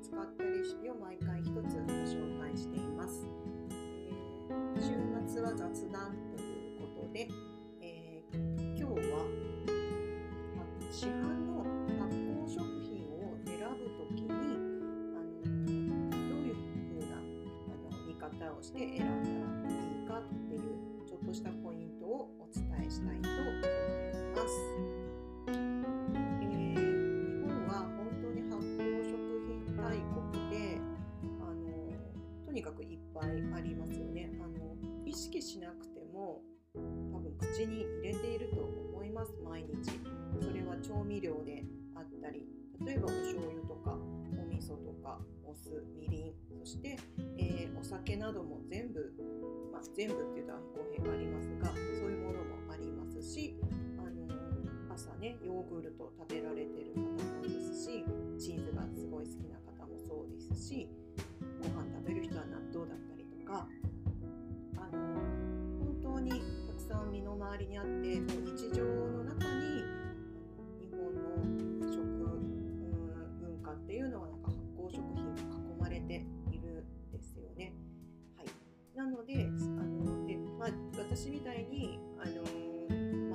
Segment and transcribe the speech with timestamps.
[0.00, 3.26] 使ったレシピを毎回1つご紹介しています。
[4.08, 4.94] えー、週
[5.32, 7.28] 末は雑談ということで、
[7.80, 9.26] えー、今日は
[10.90, 11.64] 市販の
[11.98, 15.42] 発酵食品を選ぶときにあの
[16.28, 19.07] どういうふうなあの見方をして選
[35.38, 36.42] 識しなくても
[36.74, 39.90] 多分口に入れていると思います毎日。
[40.40, 42.46] それは調味料であったり
[42.84, 43.96] 例えばお醤油とか
[44.36, 46.96] お味噌とかお酢みりんそして、
[47.38, 49.12] えー、お酒なども全部、
[49.72, 53.56] まあ、全部っていうと公平がありますがそういうものもありますし、
[53.98, 58.04] あのー、朝ねヨーグルト食べられてる方もですし
[58.38, 60.88] チーズがすごい好きな方もそうですし
[67.08, 68.04] ん身の回りにあってもう
[68.44, 69.82] 日常の中に
[70.78, 72.02] 日本の食
[73.40, 75.44] 文化っていうのはなんか発酵食品に囲
[75.80, 77.72] まれているんですよね。
[78.36, 82.42] はい、なのであので、まあ、私みたいにあの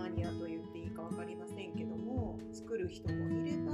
[0.00, 3.72] マニアと言っていいか分かりませんけども作る人もいれば、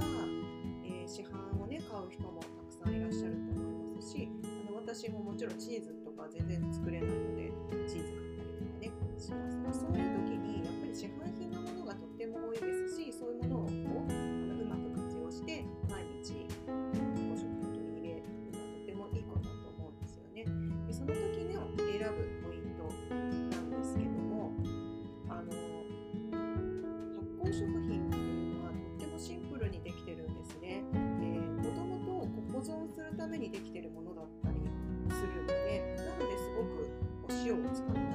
[0.84, 4.28] えー、市販をね買う人もたくさんいらっしゃると思いますし
[4.68, 7.52] あの私ももちろんチーズとか全然作れないので
[7.88, 8.17] チーズ
[9.18, 9.80] 買ったりとかねします。
[9.80, 13.72] そういう時にやっぱり市販品のものがとっても多いですしそういうものをこ
[14.06, 20.44] ううまく活用して毎日ご食品を取り入れるのはとてもいいことだと思うんですよね。
[20.86, 24.54] でその時の選ぶポイントなんですけども
[25.28, 25.50] あの
[27.18, 30.82] 発酵食品っていうのはとってもシンプルにできてるんですね。
[31.58, 34.60] もともと保存するためにできてるものだったり
[35.10, 36.88] するのでなのですごく
[37.28, 38.07] お塩を使った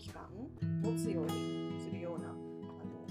[0.00, 0.22] 期間
[0.82, 3.04] 持つようにするようなあの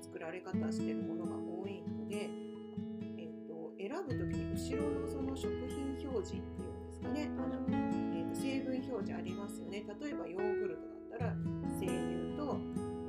[0.00, 2.30] 作られ方してるものが多いので、
[3.18, 7.28] えーと、選ぶ時に後ろのその食品表示っていうんですかね。
[7.36, 7.58] あの、
[8.14, 9.82] えーと、成分表示ありますよね。
[10.00, 11.34] 例えばヨーグルトだったら
[11.74, 12.54] 生乳と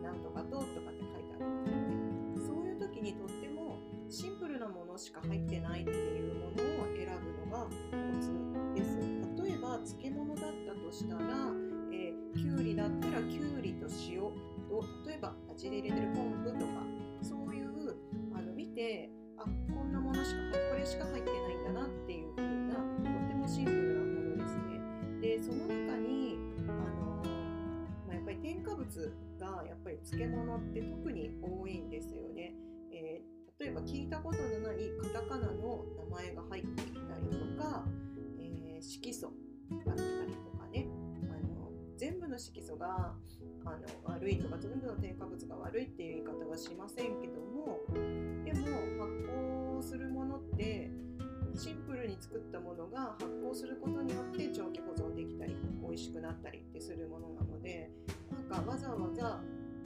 [0.02, 1.86] なんとかととかって書いてありますよね。
[2.34, 3.78] そういう時にとっても
[4.10, 7.70] シンプルなものしか入ってないっていうものを選ぶのがコ
[8.18, 8.34] ツ
[8.74, 8.98] です。
[9.38, 11.29] 例えば漬物だったとしたら
[15.62, 16.72] 例えば味で入れてる昆布とか
[17.22, 17.96] そういう
[18.34, 20.38] あの見てあこんなものしか
[20.72, 24.80] これしか入ってないんだなっていう風なとってもシンプルなものですね。
[25.20, 27.24] でその中にあの、
[28.08, 32.56] まあ、やっぱり添加物がやっぱり漬物って特に多いんですよね。
[32.94, 34.78] えー、例えば聞いたことのない
[35.14, 37.84] カタカナの名前が入っていたりとか、
[38.40, 39.34] えー、色素
[39.86, 40.88] だったりとかね
[41.30, 43.14] あの全部の色素が
[43.70, 47.80] あの悪いとか全部の添加物が悪いっていう言い方はしませんけども
[48.44, 48.66] でも
[48.98, 50.90] 発酵するものって
[51.56, 57.92] シンプルに作ったものが発酵することによって長期保存できたり美味しくなったりってするものなので
[58.32, 59.40] なんかわざわざ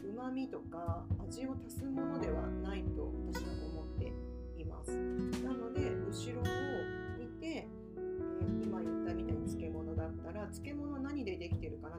[0.03, 4.11] うまみとか味を足すものではないと私は思って
[4.61, 4.91] います。
[4.91, 6.43] なので後ろを
[7.17, 7.67] 見て
[8.61, 11.97] 今言ったみたいに漬物だったら漬物何でできてるかな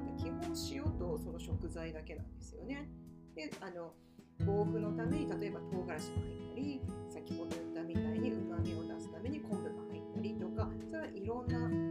[1.18, 2.88] その食材だけなんですよね。
[3.34, 3.92] であの
[4.44, 6.00] 防腐のために例えば唐辛子が入っ
[6.50, 11.83] たり先ほど言ったみたいにうまみを出すために昆布が入ったりとかそれはいろんな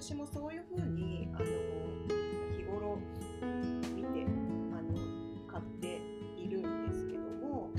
[0.00, 1.44] 私もそういうふうにあの
[2.56, 2.98] 日頃
[3.94, 4.24] 見て
[4.72, 4.96] あの
[5.46, 6.00] 買って
[6.38, 7.76] いるんですけども、あ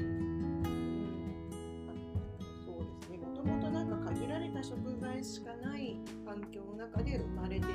[2.63, 3.17] そうですね。
[3.17, 7.65] もともとなんか限られた食材しかない環境の中で生まれて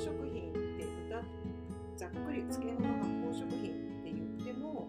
[0.00, 1.20] 食品って歌
[1.94, 4.88] ざっくり漬物の発酵食品って言っても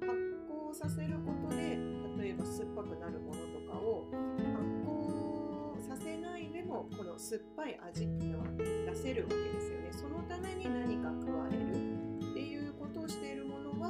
[0.00, 0.12] 発
[0.44, 1.80] 酵させることで
[2.20, 8.44] 例えば酸っぱくなるものとかを発酵させないでもこの酸っぱい味っていうのは
[8.92, 11.72] 出せるわけですよねそのために何か加える
[12.20, 13.88] っていうことをしているものは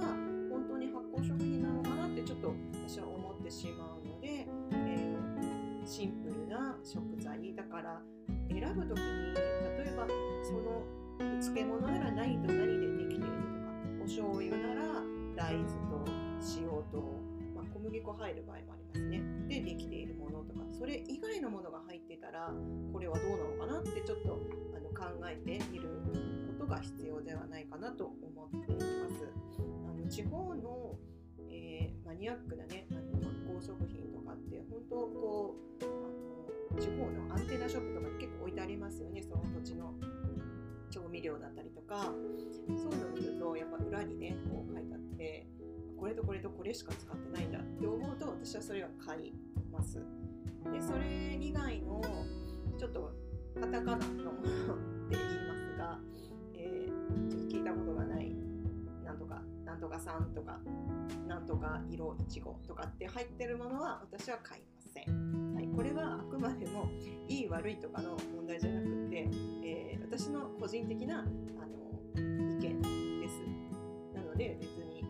[0.48, 2.54] 本当に発酵食品なのかなってちょっと
[2.86, 8.00] 私は思ってしまうので、えー、シンプルな食材だから
[8.48, 9.71] 選ぶ時に例えば
[10.52, 10.84] その
[11.40, 14.82] 漬物なら何と何でできているとかお醤油なら
[15.34, 16.04] 大豆と
[16.60, 17.00] 塩と、
[17.56, 19.22] まあ、小麦粉入る場合もありますね。
[19.48, 22.52] でできているものとかそれ以外のものが入ってたら
[22.92, 24.40] これはどうなのかなってちょっと
[24.76, 25.88] あの考えてみる
[26.58, 29.32] ことが必要ではないかなと思っています。
[29.88, 30.98] あの地方の、
[31.48, 39.22] えー、マニアックなねあの発酵食品とかって本当こうあの地方のアンテナショップとかに結構置いてありますよね。
[39.22, 39.94] その土地の
[40.92, 42.12] 調味料だったりとか
[42.68, 45.46] そういうのを見るとやっぱ裏にねこう書いてあって
[45.96, 49.32] これとこれとこれしか使ってないんだって思うと私はそれは買い
[49.70, 49.98] ます。
[50.70, 52.00] でそれ以外の
[52.78, 53.12] ちょっと
[53.60, 54.78] カタカナのものっ
[55.08, 55.98] て言いますが、
[56.54, 58.32] えー、ちょっと聞いたことがない
[59.04, 60.60] なんとかなんとかさんとか
[61.26, 65.31] なんとか色いちごとかって入ってるものは私は買いません、
[65.74, 66.90] これはあくまでも
[67.28, 69.28] いい悪いとかの問題じゃなくて、
[69.64, 71.28] えー、私の個人的なあの
[72.16, 72.82] 意見
[73.20, 73.40] です。
[74.14, 75.04] なので別に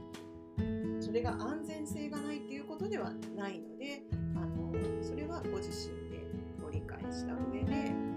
[1.01, 4.03] それが安全性がないっていうことではないので
[4.37, 4.73] あの
[5.03, 6.27] それはご自身で
[6.63, 8.12] ご理解した上で